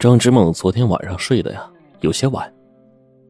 [0.00, 1.62] 张之梦昨天晚上睡得呀
[2.00, 2.50] 有些晚，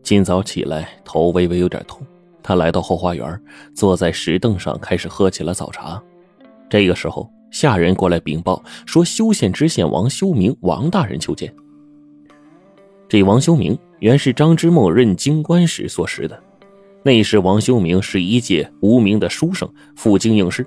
[0.04, 2.00] 今早起来头微微有点痛。
[2.44, 3.42] 他来到后花园，
[3.74, 6.00] 坐在石凳上开始喝起了早茶。
[6.68, 11.52] 这个时候，下人过来禀报说，修县知县王修明王大人求见。
[13.08, 16.40] 这王修明原是张之梦任京官时所识的，
[17.02, 20.64] 那时王修明是一介无名的书生，赴京应试。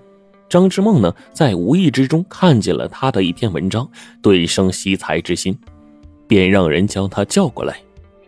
[0.50, 3.90] 张之梦呢，在无意之中看见了他的一篇文章，
[4.22, 5.58] 顿生惜才之心。
[6.28, 7.78] 便让人将他叫过来，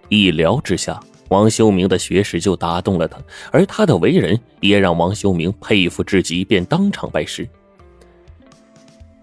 [0.09, 0.99] 一聊之下，
[1.29, 3.17] 王修明的学识就打动了他，
[3.51, 7.47] 而他的为人也让王修明佩服至极，便当场拜师。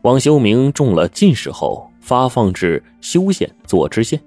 [0.02, 4.20] 王修明中了进士后，发放至修县做知县，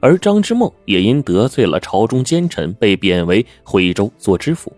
[0.00, 4.72] 而张之梦也因得罪了朝中奸臣，被贬为徽州做知府。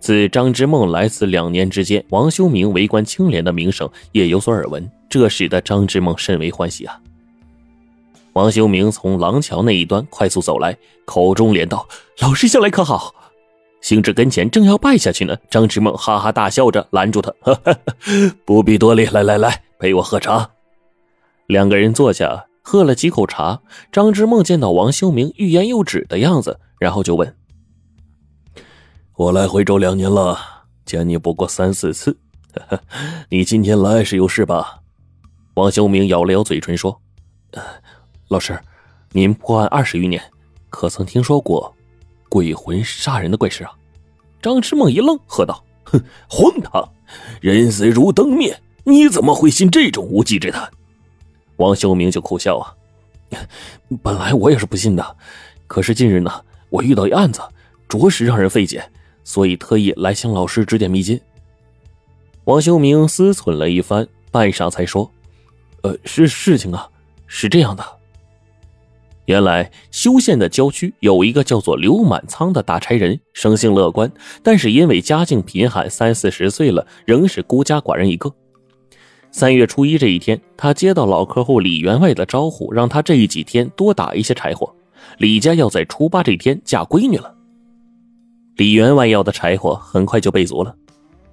[0.00, 6.98] 自张之梦来此两年之间，王修明为官清廉的名声也有所耳闻，这使得张之梦甚为欢喜啊。
[8.34, 11.86] 王修明从廊桥那一端快速走来，口中连道
[12.20, 13.14] ：“老师向来可好？”
[13.82, 17.32] 行至跟前，正要拜下去呢，张之梦哈哈大笑着拦住他
[18.46, 20.48] ：“不必多礼，来来来，陪我喝茶。”
[21.46, 23.60] 两个人坐下，喝了几口茶。
[23.90, 27.36] 张之梦见到王修明欲言又止的样子，然后就问
[29.16, 30.38] ：“我来徽州两年了，
[30.86, 32.16] 见你不过三四次，
[33.28, 34.78] 你今天来是有事吧？”
[35.54, 37.02] 王修明咬了咬嘴唇说
[38.32, 38.58] ：“老师，
[39.10, 40.18] 您破案二十余年，
[40.70, 41.70] 可曾听说过
[42.30, 43.70] 鬼魂杀人的怪事啊？
[44.40, 46.90] 张之梦一愣，喝道：“哼，荒唐！
[47.42, 50.66] 人死如灯灭，你怎么会信这种无稽之谈？”
[51.56, 52.72] 王修明就苦笑啊，
[54.02, 55.16] 本来我也是不信的，
[55.66, 57.42] 可是近日呢，我遇到一案子，
[57.86, 58.82] 着实让人费解，
[59.24, 61.20] 所以特意来向老师指点迷津。
[62.44, 65.12] 王修明思忖了一番，半晌才说
[65.84, 66.88] ：“呃，是事情啊，
[67.26, 67.84] 是这样的。”
[69.26, 74.10] 原来修县的郊区有一个叫做刘满仓的大差人，生性乐观，
[74.42, 78.32] 但是因为家境贫寒，三四十岁了，仍是孤家寡人一个。
[79.30, 84.74] 三月初一这一天，他接到老客户李员外的招呼，让他这几天多打一些柴火。
[85.18, 87.34] 李家要在初八这天嫁闺女了。
[88.56, 90.74] 李员外要的柴火很快就备足了。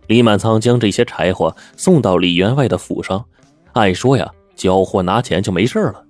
[0.07, 3.25] 李满仓将这些柴火送到李员外的府上，
[3.73, 6.03] 按说呀，交货拿钱就没事了。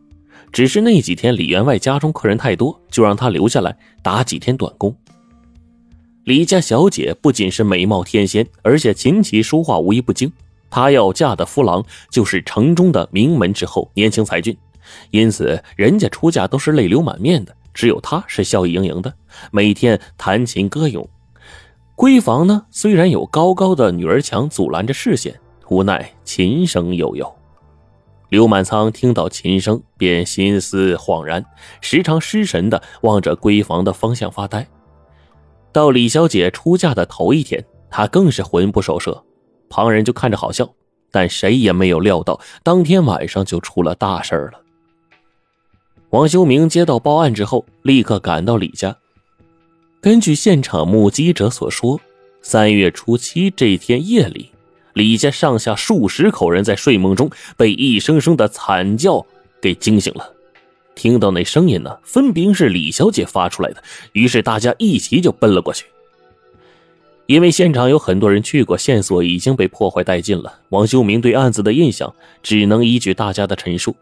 [0.52, 4.96] 只是那几天李员外家中客人太多，就让他留下来打几天短工。
[6.26, 10.32] 李家小姐不仅是美貌天仙，而且琴棋书画无一不精。
[10.70, 14.56] 她要嫁的夫郎就是城中的名门之后，年轻才俊，
[15.10, 19.12] 因此人家出嫁都是泪流满面的，只有她是笑意盈盈的，
[19.52, 21.08] 每天弹琴歌咏。
[21.96, 25.40] 闺房呢，虽然有高高的女儿墙阻拦着视线，
[25.70, 27.39] 无奈琴声悠悠。
[28.30, 31.44] 刘满仓听到琴声，便心思恍然，
[31.82, 34.68] 时常失神的望着闺房的方向发呆。
[35.72, 39.24] 到李小姐出嫁的头一天，他更是魂不守舍，
[39.70, 40.72] 旁人就看着好笑，
[41.12, 44.62] 但谁也没有料到，当天晚上就出了大事了。
[46.12, 48.96] 王修明接到报案之后，立刻赶到李家。
[50.02, 52.00] 根据现场目击者所说，
[52.42, 54.52] 三月初七这天夜里。
[54.94, 59.26] 李家上下数十口人在睡梦中被一声声的惨叫
[59.62, 60.34] 给惊醒了，
[60.96, 63.84] 听到那声音呢，分明是李小姐发出来的，
[64.14, 65.86] 于是大家一齐就奔了过去。
[67.28, 70.52] 因为现场有很多人去过，线索已经被破坏殆尽了。
[70.70, 72.12] 王修明对案子的印象
[72.42, 73.96] 只能依据大家的陈述。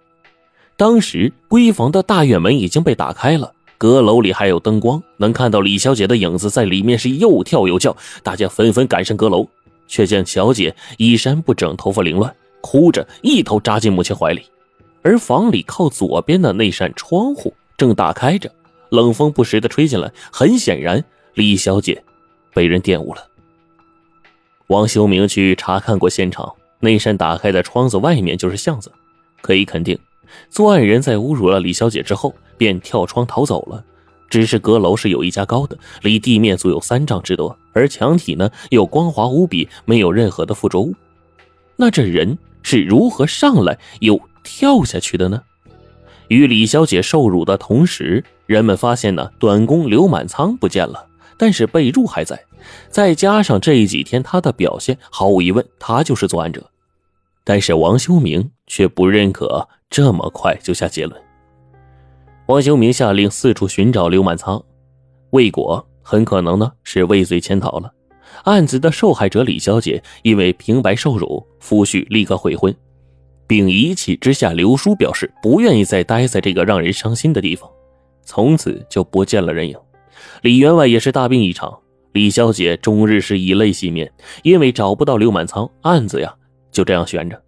[0.78, 9.46] 当时闺房的大院门已经被打开了，阁楼里还有灯光，能看到李小姐的影子在里面是又跳又叫，大家纷纷赶上阁楼。
[9.88, 14.46] 却见小姐衣衫不整，头发凌乱，哭着一头扎进母亲怀里，
[15.02, 18.52] 而房里靠左边的那扇窗户正打开着，
[18.90, 20.12] 冷风不时的吹进来。
[20.32, 21.04] 很显然，
[21.34, 22.04] 李小姐
[22.54, 23.28] 被人玷污了。
[24.68, 28.92] 王修明去查看过现场，那扇打开的窗子外面就是巷子，
[29.42, 29.98] 可以肯定，
[30.50, 33.84] 作案人在侮辱了李小姐之后，便跳窗逃走了。
[34.30, 40.94] 只是阁楼是有一家高的，离地面足有三丈之多，而墙体呢又光滑无比，没有任何的附着物。
[41.76, 45.42] 那这人是如何上来又跳下去的呢？
[46.28, 51.08] 与李小姐受辱的同时，人们发现呢短工刘满仓不见了，
[51.38, 52.44] 但是被褥还在。
[52.90, 56.70] 再加上这几天他的表现，毫无疑问他就是作案者。
[57.46, 61.27] 但是王修明却不认可这么快就下结论。
[62.48, 64.64] 王修明下令四处寻找刘满仓，
[65.32, 67.92] 未果，很可能呢是畏罪潜逃了。
[68.46, 72.74] 案子的受害者李小姐因为平白受辱，夫婿立刻悔婚。
[73.48, 77.70] 并一气之下，刘叔表示不愿意再待在这个让人伤心的地方，
[78.24, 79.78] 从此就不见了人影。
[80.42, 81.78] 李员外也是大病一场，
[82.14, 84.10] 李小姐终日是以泪洗面，
[84.44, 86.34] 因为找不到刘满仓，案子呀
[86.72, 87.42] 就这样悬着。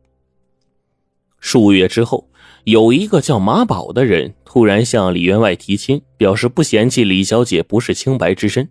[1.40, 2.29] 数月之后，
[2.66, 8.70] 有一个叫马宝的人突然向李员外提亲，表示不嫌弃李小姐不是清白之身。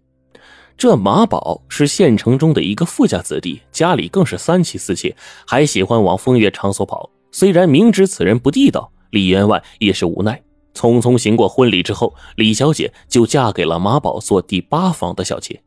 [0.76, 7.11] 这马宝是县城中的一个富家子弟，家里更是三妻四妾，还喜欢往风月场所跑。
[7.32, 10.40] 虽然明知此人不地道，李员外也是无奈。
[10.75, 15.61] 匆匆行过婚礼之后，李小姐就嫁给了马宝做第八房的小妾。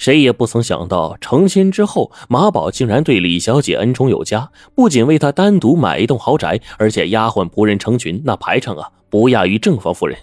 [0.00, 10.16] 谁也不曾想到，成亲之后，马宝竟然对李小姐恩宠有加，不仅为她单独买一栋豪宅，而且丫鬟仆人成群，那排场啊，不亚于正房夫人。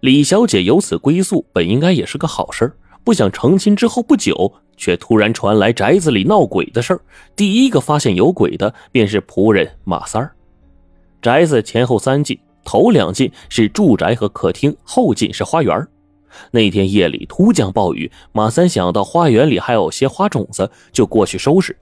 [0.00, 2.72] 李小姐由此归宿，本应该也是个好事
[3.04, 7.00] 不想成亲之后不久，却突然传来宅子里闹鬼的事儿。
[7.36, 10.32] 第一个发现有鬼的，便是仆人马三儿。
[11.20, 15.86] 宅子前后三进，头两进是住宅和客厅，后进是花园。
[16.50, 21.76] 那天夜里突降暴雨，马三想到花园里还有些花种子，就过去收拾。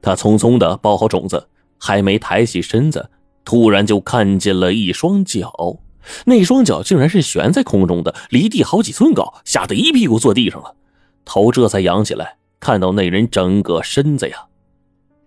[0.00, 1.48] 他匆匆的包好种子，
[1.78, 3.08] 还没抬起身子，
[3.44, 5.78] 突然就看见了一双脚。
[6.24, 10.74] 那双脚竟然是悬在空中的，离地好几寸高，吓得一屁股坐地上了，
[11.24, 14.36] 头这才仰起来，看到那人整个身子呀。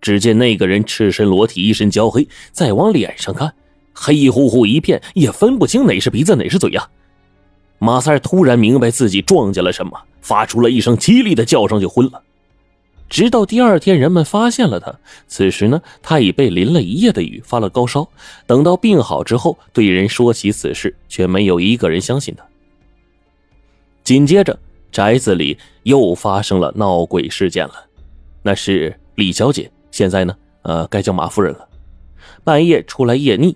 [0.02, 3.54] 只见那个人赤身裸体，一身焦黑，再往脸上看，
[3.94, 6.86] 黑乎乎一片，也分不清哪是鼻子哪是嘴呀。
[7.78, 12.22] 马三突然明白自己撞见了什么，发出了一声凄厉的叫声，就昏了。
[13.08, 14.92] 直到第二天，人们发现了他。
[15.28, 18.08] 此时呢，他已被淋了一夜的雨，发了高烧。
[18.46, 22.44] 等到病好之后，对人说起此事，却没有一个人相信他。
[24.02, 24.58] 紧接着，
[24.90, 27.74] 宅子里又发生了闹鬼事件了。
[28.42, 31.68] 那是李小姐，现在呢，呃，该叫马夫人了。
[32.42, 33.54] 半夜出来夜溺，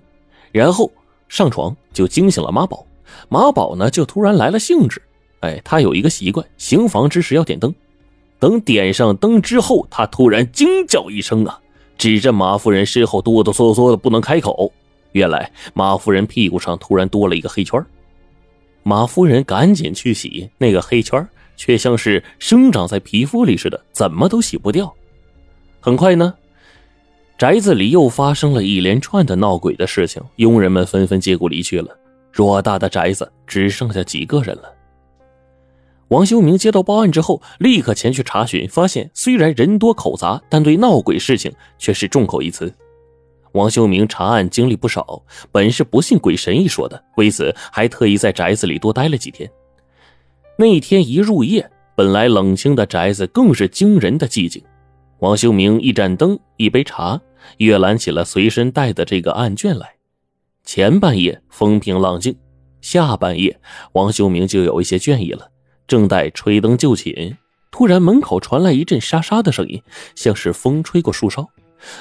[0.53, 0.93] 然后
[1.29, 2.87] 上床就惊醒了马宝。
[3.29, 5.01] 马宝呢，就突然来了兴致。
[5.41, 7.75] 哎，他有一个习惯，行房之时要点灯。
[8.39, 11.61] 等点上灯之后，他突然惊叫一声啊，
[11.99, 14.73] 指着马夫人身后哆哆嗦嗦的不能开口。
[15.13, 17.85] 原来马夫人屁股上突然多了一个黑圈
[18.83, 24.95] 马夫人赶紧去洗，那个黑圈却像是生长在皮肤里似的，怎么都洗不掉。
[25.81, 26.33] 很快呢，
[27.37, 31.95] 宅子里又发生了一连串的闹鬼的事情，佣人们纷纷借故离去了，
[32.33, 34.75] 偌大的宅子只剩下几个人了。
[36.09, 42.73] 王修明接到报案之后，立刻前去查询，发现虽然人多口杂，但对闹鬼事情却是众口一词。
[43.53, 45.23] 王修明查案经历不少，
[45.53, 49.49] 本是不信鬼神一说的，为此还特意在宅子里多待了几天。
[50.57, 54.63] 那一天一入夜，本来冷清的宅子更是惊人的寂静。
[55.21, 57.21] 王修明一盏灯，一杯茶，
[57.59, 60.00] 阅览起了随身带的这个案卷来。
[60.65, 62.37] 前半夜风平浪静，
[62.81, 63.61] 下半夜
[63.93, 65.51] 王修明就有一些倦意了。
[65.89, 67.37] 正待吹灯就寝，
[67.73, 69.83] 突然门口传来一阵沙沙的声音，
[70.15, 71.49] 像是风吹过树梢。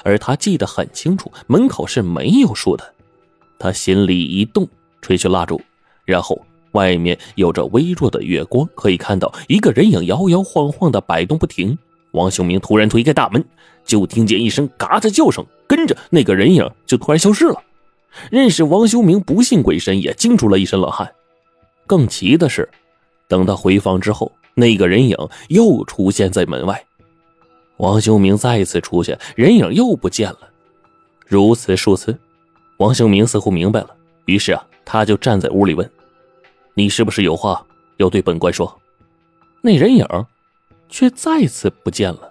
[0.03, 2.93] 而他记得很清楚，门口是没有树的。
[3.57, 4.67] 他心里一动，
[5.01, 5.59] 吹去蜡烛，
[6.05, 6.39] 然后
[6.73, 11.75] 外面有着微弱的月光，可以看到一个人影摇摇晃晃的摆动不停。
[12.11, 13.43] 王秀明突然推开大门，
[13.85, 17.63] 就听见一声嘎的叫声，跟着那个人影就突然消失了。
[18.31, 21.11] 认识王修明不信鬼神，也惊出了一身冷汗。
[21.87, 22.67] 更奇的是。
[23.27, 25.15] 等他回房之后，那个人影
[25.49, 26.83] 又出现在门外。
[27.77, 30.49] 王修明再次出现，人影又不见了。
[31.27, 32.17] 如此数次，
[32.77, 33.95] 王修明似乎明白了，
[34.25, 35.87] 于是啊，他就站在屋里问
[36.73, 37.63] ：“你是不是有话
[37.97, 38.75] 要对本官说？”
[39.61, 40.05] 那人影
[40.89, 42.28] 却再次不见了。